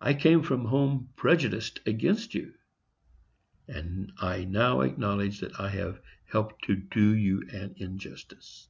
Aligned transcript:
I 0.00 0.14
came 0.14 0.42
from 0.42 0.64
home 0.64 1.10
prejudiced 1.14 1.78
against 1.86 2.34
you, 2.34 2.54
and 3.68 4.12
I 4.18 4.42
now 4.42 4.80
acknowledge 4.80 5.38
that 5.38 5.60
I 5.60 5.68
have 5.68 6.00
helped 6.24 6.64
to 6.64 6.74
do 6.74 7.14
you 7.14 7.42
injustice." 7.76 8.68